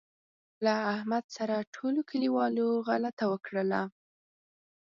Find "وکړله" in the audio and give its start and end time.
3.33-3.81